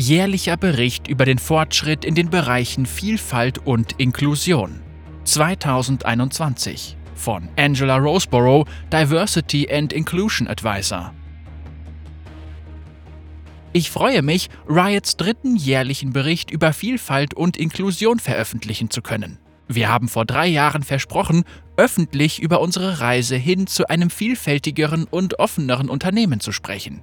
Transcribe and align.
Jährlicher 0.00 0.56
Bericht 0.56 1.08
über 1.08 1.24
den 1.24 1.40
Fortschritt 1.40 2.04
in 2.04 2.14
den 2.14 2.30
Bereichen 2.30 2.86
Vielfalt 2.86 3.58
und 3.66 3.98
Inklusion 3.98 4.80
2021 5.24 6.96
von 7.16 7.48
Angela 7.56 7.96
Roseborough, 7.96 8.64
Diversity 8.92 9.68
and 9.68 9.92
Inclusion 9.92 10.46
Advisor. 10.46 11.12
Ich 13.72 13.90
freue 13.90 14.22
mich, 14.22 14.50
Riots 14.68 15.16
dritten 15.16 15.56
jährlichen 15.56 16.12
Bericht 16.12 16.52
über 16.52 16.72
Vielfalt 16.72 17.34
und 17.34 17.56
Inklusion 17.56 18.20
veröffentlichen 18.20 18.90
zu 18.90 19.02
können. 19.02 19.40
Wir 19.66 19.88
haben 19.88 20.06
vor 20.06 20.26
drei 20.26 20.46
Jahren 20.46 20.84
versprochen, 20.84 21.42
öffentlich 21.76 22.40
über 22.40 22.60
unsere 22.60 23.00
Reise 23.00 23.34
hin 23.34 23.66
zu 23.66 23.88
einem 23.88 24.10
vielfältigeren 24.10 25.08
und 25.10 25.40
offeneren 25.40 25.88
Unternehmen 25.88 26.38
zu 26.38 26.52
sprechen. 26.52 27.02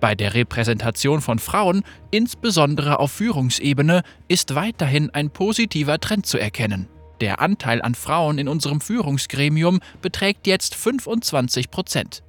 Bei 0.00 0.14
der 0.14 0.34
Repräsentation 0.34 1.20
von 1.20 1.38
Frauen, 1.38 1.82
insbesondere 2.10 3.00
auf 3.00 3.12
Führungsebene, 3.12 4.02
ist 4.28 4.54
weiterhin 4.54 5.10
ein 5.10 5.30
positiver 5.30 5.98
Trend 5.98 6.26
zu 6.26 6.38
erkennen. 6.38 6.88
Der 7.20 7.40
Anteil 7.40 7.80
an 7.80 7.94
Frauen 7.94 8.38
in 8.38 8.48
unserem 8.48 8.80
Führungsgremium 8.80 9.80
beträgt 10.02 10.46
jetzt 10.46 10.74
25 10.74 11.70
Prozent. 11.70 12.22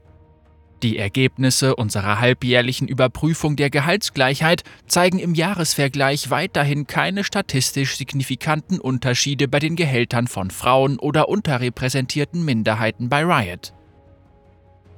Die 0.83 0.99
Ergebnisse 0.99 1.75
unserer 1.75 2.19
halbjährlichen 2.19 2.87
Überprüfung 2.87 3.55
der 3.55 3.71
Gehaltsgleichheit 3.71 4.63
zeigen 4.85 5.17
im 5.17 5.33
Jahresvergleich 5.33 6.29
weiterhin 6.29 6.85
keine 6.85 7.23
statistisch 7.23 7.97
signifikanten 7.97 8.79
Unterschiede 8.79 9.47
bei 9.47 9.57
den 9.57 9.75
Gehältern 9.75 10.27
von 10.27 10.51
Frauen 10.51 10.99
oder 10.99 11.29
unterrepräsentierten 11.29 12.45
Minderheiten 12.45 13.09
bei 13.09 13.23
Riot. 13.23 13.73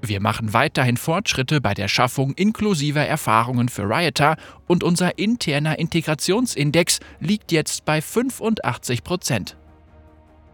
Wir 0.01 0.21
machen 0.21 0.53
weiterhin 0.53 0.97
Fortschritte 0.97 1.59
bei 1.59 1.73
der 1.73 1.89
Schaffung 1.89 2.33
inklusiver 2.33 3.05
Erfahrungen 3.05 3.67
für 3.67 3.83
Rioter 3.83 4.37
und 4.65 4.83
unser 4.83 5.17
interner 5.17 5.77
Integrationsindex 5.77 6.99
liegt 7.19 7.51
jetzt 7.51 7.83
bei 7.85 8.01
85 8.01 9.03
Prozent. 9.03 9.57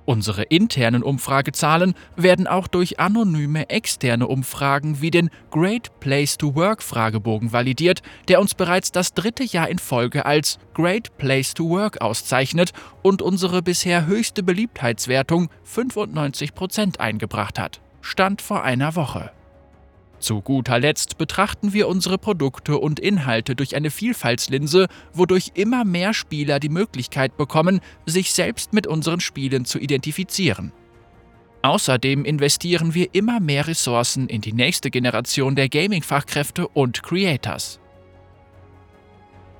Unsere 0.05 0.43
internen 0.43 1.01
Umfragezahlen 1.01 1.95
werden 2.15 2.45
auch 2.45 2.67
durch 2.67 2.99
anonyme 2.99 3.69
externe 3.69 4.27
Umfragen 4.27 5.01
wie 5.01 5.09
den 5.09 5.31
Great 5.49 5.99
Place 5.99 6.37
to 6.37 6.55
Work 6.55 6.83
Fragebogen 6.83 7.51
validiert, 7.51 8.03
der 8.27 8.39
uns 8.39 8.53
bereits 8.53 8.91
das 8.91 9.15
dritte 9.15 9.43
Jahr 9.43 9.67
in 9.67 9.79
Folge 9.79 10.25
als 10.27 10.59
Great 10.75 11.17
Place 11.17 11.55
to 11.55 11.69
Work 11.69 12.01
auszeichnet 12.01 12.71
und 13.01 13.23
unsere 13.23 13.63
bisher 13.63 14.05
höchste 14.05 14.43
Beliebtheitswertung 14.43 15.49
95 15.63 16.53
Prozent 16.53 16.99
eingebracht 16.99 17.57
hat. 17.57 17.81
Stand 18.05 18.43
vor 18.43 18.63
einer 18.63 18.95
Woche. 18.95 19.31
Zu 20.19 20.41
guter 20.41 20.77
Letzt 20.79 21.17
betrachten 21.17 21.73
wir 21.73 21.87
unsere 21.87 22.19
Produkte 22.19 22.77
und 22.77 22.99
Inhalte 22.99 23.55
durch 23.55 23.75
eine 23.75 23.89
Vielfaltslinse, 23.89 24.87
wodurch 25.11 25.53
immer 25.55 25.83
mehr 25.85 26.13
Spieler 26.13 26.59
die 26.59 26.69
Möglichkeit 26.69 27.35
bekommen, 27.35 27.81
sich 28.05 28.31
selbst 28.31 28.73
mit 28.73 28.85
unseren 28.85 29.21
Spielen 29.21 29.65
zu 29.65 29.79
identifizieren. 29.79 30.71
Außerdem 31.63 32.25
investieren 32.25 32.93
wir 32.93 33.09
immer 33.13 33.39
mehr 33.39 33.65
Ressourcen 33.65 34.29
in 34.29 34.41
die 34.41 34.53
nächste 34.53 34.91
Generation 34.91 35.55
der 35.55 35.67
Gaming-Fachkräfte 35.67 36.67
und 36.67 37.01
Creators. 37.01 37.79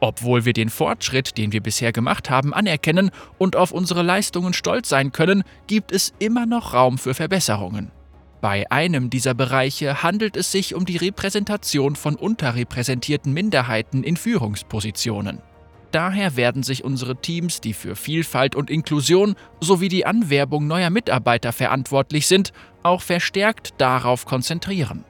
Obwohl 0.02 0.46
wir 0.46 0.54
den 0.54 0.70
Fortschritt, 0.70 1.40
den 1.40 1.52
wir 1.52 1.62
bisher 1.62 1.92
gemacht 1.92 2.30
haben, 2.30 2.54
anerkennen 2.54 3.10
und 3.40 3.56
auf 3.56 3.72
unsere 3.72 4.04
Leistungen 4.04 4.54
stolz 4.54 4.88
sein 4.90 5.12
können, 5.12 5.44
gibt 5.66 5.92
es 5.92 6.14
immer 6.20 6.46
noch 6.46 6.76
Raum 6.76 7.00
für 7.00 7.16
Verbesserungen. 7.16 7.92
Bei 8.46 8.70
einem 8.70 9.10
dieser 9.10 9.34
Bereiche 9.34 10.04
handelt 10.04 10.38
es 10.38 10.52
sich 10.52 10.76
um 10.76 10.86
die 10.86 10.98
Repräsentation 10.98 11.96
von 11.96 12.16
unterrepräsentierten 12.16 13.34
Minderheiten 13.34 14.04
in 14.04 14.18
Führungspositionen. 14.18 15.42
Daher 15.90 16.36
werden 16.36 16.62
sich 16.62 16.84
unsere 16.84 17.20
Teams, 17.20 17.60
die 17.60 17.74
für 17.74 17.96
Vielfalt 17.96 18.54
und 18.54 18.70
Inklusion 18.70 19.34
sowie 19.62 19.90
die 19.90 20.06
Anwerbung 20.06 20.68
neuer 20.68 20.92
Mitarbeiter 20.92 21.54
verantwortlich 21.54 22.28
sind, 22.28 22.54
auch 22.84 23.02
verstärkt 23.02 23.74
darauf 23.80 24.28
konzentrieren. 24.28 25.06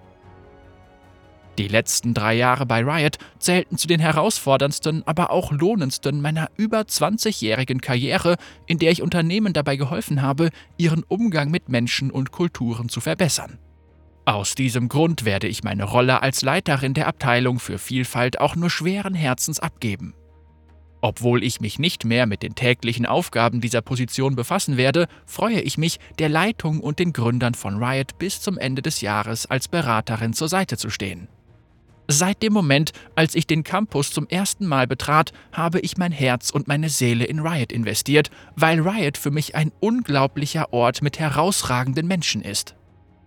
Die 1.58 1.70
letzten 1.70 2.14
drei 2.14 2.34
Jahre 2.34 2.66
bei 2.66 2.84
Riot 2.84 3.18
zählten 3.40 3.78
zu 3.78 3.88
den 3.88 4.02
herausforderndsten, 4.02 5.04
aber 5.06 5.32
auch 5.32 5.54
lohnendsten 5.54 6.22
meiner 6.22 6.50
über 6.58 6.82
20-jährigen 6.82 7.80
Karriere, 7.80 8.36
in 8.66 8.78
der 8.78 8.92
ich 8.92 9.02
Unternehmen 9.02 9.54
dabei 9.54 9.78
geholfen 9.78 10.22
habe, 10.22 10.50
ihren 10.78 11.04
Umgang 11.04 11.52
mit 11.52 11.70
Menschen 11.70 12.12
und 12.12 12.32
Kulturen 12.32 12.90
zu 12.90 13.00
verbessern. 13.00 13.58
Aus 14.26 14.56
diesem 14.56 14.90
Grund 14.90 15.24
werde 15.24 15.48
ich 15.48 15.64
meine 15.64 15.86
Rolle 15.86 16.22
als 16.22 16.42
Leiterin 16.42 16.94
der 16.94 17.08
Abteilung 17.08 17.60
für 17.60 17.78
Vielfalt 17.78 18.42
auch 18.42 18.56
nur 18.56 18.70
schweren 18.70 19.14
Herzens 19.14 19.60
abgeben. 19.60 20.14
Obwohl 21.00 21.44
ich 21.44 21.62
mich 21.62 21.78
nicht 21.78 22.04
mehr 22.04 22.26
mit 22.26 22.42
den 22.42 22.56
täglichen 22.56 23.06
Aufgaben 23.06 23.62
dieser 23.62 23.82
Position 23.82 24.36
befassen 24.36 24.76
werde, 24.76 25.08
freue 25.28 25.62
ich 25.62 25.78
mich, 25.78 26.00
der 26.18 26.30
Leitung 26.30 26.80
und 26.80 26.98
den 26.98 27.14
Gründern 27.14 27.54
von 27.54 27.82
Riot 27.82 28.18
bis 28.18 28.42
zum 28.42 28.58
Ende 28.58 28.82
des 28.82 29.02
Jahres 29.02 29.46
als 29.46 29.68
Beraterin 29.68 30.34
zur 30.34 30.50
Seite 30.50 30.78
zu 30.78 30.90
stehen. 30.90 31.28
Seit 32.08 32.44
dem 32.44 32.54
Moment, 32.54 32.92
als 33.16 33.34
ich 33.34 33.48
den 33.48 33.64
Campus 33.64 34.12
zum 34.12 34.28
ersten 34.28 34.68
Mal 34.68 34.86
betrat, 34.86 35.34
habe 35.52 35.80
ich 35.80 35.98
mein 35.98 36.12
Herz 36.12 36.52
und 36.52 36.68
meine 36.68 36.90
Seele 36.90 37.26
in 37.26 37.40
Riot 37.40 37.72
investiert, 37.72 38.30
weil 38.56 38.80
Riot 38.80 39.18
für 39.18 39.32
mich 39.32 39.56
ein 39.56 39.72
unglaublicher 39.80 40.72
Ort 40.72 41.02
mit 41.02 41.18
herausragenden 41.18 42.08
Menschen 42.08 42.42
ist. 42.42 42.76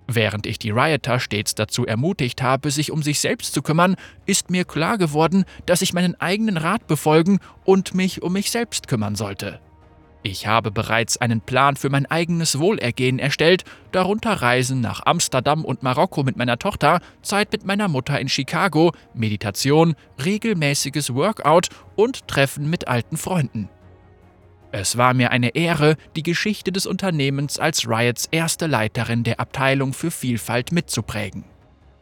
Während 0.07 0.47
ich 0.47 0.59
die 0.59 0.71
Rioter 0.71 1.21
stets 1.21 1.55
dazu 1.55 1.87
ermutigt 1.87 2.41
habe, 2.41 2.71
sich 2.71 2.93
um 2.93 3.03
sich 3.03 3.21
selbst 3.21 3.53
zu 3.53 3.63
kümmern, 3.63 3.97
ist 4.25 4.49
mir 4.49 4.65
klar 4.65 4.97
geworden, 4.97 5.45
dass 5.67 5.83
ich 5.83 5.93
meinen 5.93 6.15
eigenen 6.15 6.57
Rat 6.57 6.87
befolgen 6.87 7.41
und 7.65 7.95
mich 7.95 8.23
um 8.23 8.33
mich 8.33 8.51
selbst 8.51 8.89
kümmern 8.89 9.17
sollte. 9.17 9.61
Ich 10.23 10.47
habe 10.47 10.71
bereits 10.71 11.17
einen 11.17 11.41
Plan 11.41 11.77
für 11.77 11.91
mein 11.91 12.07
eigenes 12.07 12.59
Wohlergehen 12.59 13.19
erstellt, 13.19 13.65
darunter 13.93 14.33
Reisen 14.33 14.81
nach 14.81 15.07
Amsterdam 15.07 15.65
und 15.65 15.83
Marokko 15.83 16.25
mit 16.25 16.37
meiner 16.37 16.59
Tochter, 16.59 17.01
Zeit 17.23 17.53
mit 17.53 17.65
meiner 17.65 17.89
Mutter 17.89 18.21
in 18.21 18.29
Chicago, 18.29 18.93
Meditation, 19.15 19.95
regelmäßiges 20.25 21.15
Workout 21.15 21.69
und 21.95 22.27
Treffen 22.27 22.69
mit 22.69 22.89
alten 22.89 23.17
Freunden. 23.17 23.69
Es 24.71 24.99
war 24.99 25.15
mir 25.15 25.31
eine 25.31 25.55
Ehre, 25.55 25.97
die 26.15 26.23
Geschichte 26.23 26.73
des 26.73 26.85
Unternehmens 26.85 27.59
als 27.59 27.89
Riots 27.89 28.29
erste 28.31 28.67
Leiterin 28.67 29.25
der 29.25 29.41
Abteilung 29.41 29.95
für 29.95 30.11
Vielfalt 30.11 30.73
mitzuprägen. 30.73 31.45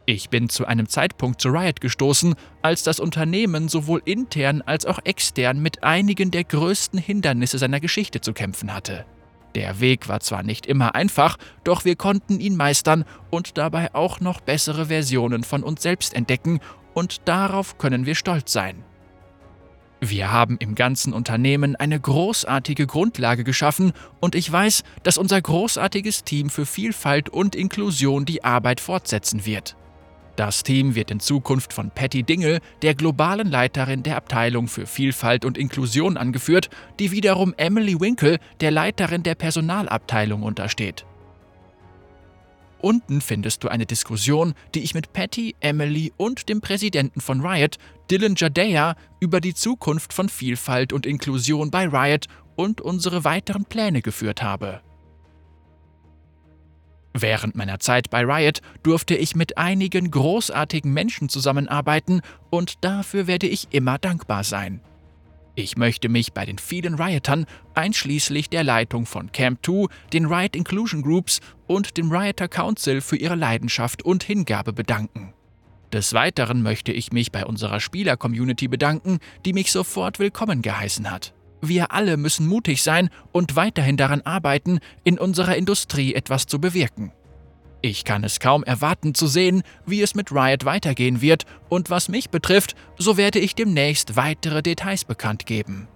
Ich 0.09 0.29
bin 0.29 0.47
zu 0.47 0.65
einem 0.65 0.87
Zeitpunkt 0.87 1.41
zu 1.41 1.49
Riot 1.49 1.81
gestoßen, 1.81 2.35
als 2.61 2.81
das 2.81 3.01
Unternehmen 3.01 3.67
sowohl 3.67 4.01
intern 4.05 4.61
als 4.61 4.85
auch 4.85 4.99
extern 5.03 5.61
mit 5.61 5.83
einigen 5.83 6.31
der 6.31 6.45
größten 6.45 6.97
Hindernisse 6.97 7.57
seiner 7.57 7.81
Geschichte 7.81 8.21
zu 8.21 8.31
kämpfen 8.31 8.73
hatte. 8.73 9.05
Der 9.53 9.81
Weg 9.81 10.07
war 10.07 10.21
zwar 10.21 10.43
nicht 10.43 10.65
immer 10.65 10.95
einfach, 10.95 11.35
doch 11.65 11.83
wir 11.83 11.97
konnten 11.97 12.39
ihn 12.39 12.55
meistern 12.55 13.03
und 13.31 13.57
dabei 13.57 13.93
auch 13.93 14.21
noch 14.21 14.39
bessere 14.39 14.85
Versionen 14.85 15.43
von 15.43 15.61
uns 15.61 15.83
selbst 15.83 16.13
entdecken, 16.13 16.61
und 16.93 17.27
darauf 17.27 17.77
können 17.77 18.05
wir 18.05 18.15
stolz 18.15 18.53
sein. 18.53 18.85
Wir 19.99 20.31
haben 20.31 20.55
im 20.59 20.73
ganzen 20.73 21.11
Unternehmen 21.11 21.75
eine 21.75 21.99
großartige 21.99 22.87
Grundlage 22.87 23.43
geschaffen 23.43 23.91
und 24.21 24.35
ich 24.35 24.49
weiß, 24.49 24.83
dass 25.03 25.17
unser 25.17 25.41
großartiges 25.41 26.23
Team 26.23 26.49
für 26.49 26.65
Vielfalt 26.65 27.27
und 27.27 27.57
Inklusion 27.57 28.23
die 28.23 28.45
Arbeit 28.45 28.79
fortsetzen 28.79 29.45
wird. 29.45 29.75
Das 30.37 30.61
Team 30.61 30.93
wird 30.93 31.09
in 31.09 31.19
Zukunft 31.19 31.73
von 31.73 31.89
Patty 31.89 32.21
Dingle, 32.21 32.59
der 32.83 32.93
globalen 32.93 33.49
Leiterin 33.49 34.03
der 34.03 34.17
Abteilung 34.17 34.67
für 34.67 34.85
Vielfalt 34.85 35.43
und 35.45 35.57
Inklusion, 35.57 36.15
angeführt, 36.15 36.69
die 36.99 37.11
wiederum 37.11 37.55
Emily 37.57 37.99
Winkle, 37.99 38.37
der 38.61 38.69
Leiterin 38.69 39.23
der 39.23 39.33
Personalabteilung, 39.33 40.43
untersteht. 40.43 41.07
Unten 42.79 43.21
findest 43.21 43.63
du 43.63 43.67
eine 43.67 43.87
Diskussion, 43.87 44.53
die 44.75 44.83
ich 44.83 44.93
mit 44.93 45.11
Patty, 45.11 45.55
Emily 45.59 46.13
und 46.17 46.49
dem 46.49 46.61
Präsidenten 46.61 47.19
von 47.19 47.41
Riot, 47.43 47.77
Dylan 48.11 48.35
Jadea, 48.37 48.95
über 49.19 49.41
die 49.41 49.55
Zukunft 49.55 50.13
von 50.13 50.29
Vielfalt 50.29 50.93
und 50.93 51.07
Inklusion 51.07 51.71
bei 51.71 51.87
Riot 51.87 52.27
und 52.55 52.79
unsere 52.79 53.23
weiteren 53.23 53.65
Pläne 53.65 54.03
geführt 54.03 54.43
habe. 54.43 54.81
Während 57.19 57.55
meiner 57.55 57.79
Zeit 57.79 58.11
bei 58.11 58.23
Riot 58.23 58.61
durfte 58.83 59.15
ich 59.15 59.35
mit 59.35 59.57
einigen 59.57 60.11
großartigen 60.11 60.93
Menschen 60.93 61.29
zusammenarbeiten 61.29 62.21
und 62.51 62.83
dafür 62.83 63.25
werde 63.25 63.47
ich 63.47 63.69
immer 63.71 63.97
dankbar 63.97 64.43
sein. 64.43 64.81
Ich 65.55 65.77
möchte 65.77 66.09
mich 66.09 66.33
bei 66.33 66.45
den 66.45 66.59
vielen 66.59 66.93
Riotern, 66.93 67.47
einschließlich 67.73 68.51
der 68.51 68.63
Leitung 68.63 69.07
von 69.07 69.31
Camp 69.31 69.65
2, 69.65 69.87
den 70.13 70.27
Riot 70.27 70.55
Inclusion 70.55 71.01
Groups 71.01 71.39
und 71.65 71.97
dem 71.97 72.11
Rioter 72.11 72.47
Council 72.47 73.01
für 73.01 73.17
ihre 73.17 73.35
Leidenschaft 73.35 74.03
und 74.03 74.23
Hingabe 74.23 74.71
bedanken. 74.71 75.33
Des 75.91 76.13
Weiteren 76.13 76.61
möchte 76.61 76.91
ich 76.91 77.11
mich 77.11 77.31
bei 77.31 77.47
unserer 77.47 77.79
Spieler-Community 77.79 78.67
bedanken, 78.67 79.17
die 79.43 79.53
mich 79.53 79.71
sofort 79.71 80.19
willkommen 80.19 80.61
geheißen 80.61 81.09
hat. 81.09 81.33
Wir 81.61 81.91
alle 81.91 82.17
müssen 82.17 82.47
mutig 82.47 82.83
sein 82.83 83.09
und 83.31 83.55
weiterhin 83.55 83.97
daran 83.97 84.21
arbeiten, 84.21 84.79
in 85.03 85.17
unserer 85.17 85.55
Industrie 85.55 86.13
etwas 86.13 86.45
zu 86.45 86.59
bewirken. 86.59 87.11
Ich 87.81 88.05
kann 88.05 88.23
es 88.23 88.39
kaum 88.39 88.63
erwarten 88.63 89.13
zu 89.13 89.27
sehen, 89.27 89.63
wie 89.85 90.01
es 90.01 90.15
mit 90.15 90.31
Riot 90.31 90.65
weitergehen 90.65 91.21
wird, 91.21 91.45
und 91.69 91.89
was 91.89 92.09
mich 92.09 92.29
betrifft, 92.29 92.75
so 92.97 93.17
werde 93.17 93.39
ich 93.39 93.55
demnächst 93.55 94.15
weitere 94.15 94.63
Details 94.63 95.05
bekannt 95.05 95.45
geben. 95.45 95.87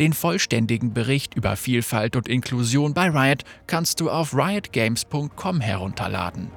Den 0.00 0.12
vollständigen 0.12 0.92
Bericht 0.92 1.34
über 1.34 1.56
Vielfalt 1.56 2.16
und 2.16 2.28
Inklusion 2.28 2.94
bei 2.94 3.10
Riot 3.10 3.44
kannst 3.66 4.00
du 4.00 4.10
auf 4.10 4.34
riotgames.com 4.34 5.60
herunterladen. 5.60 6.50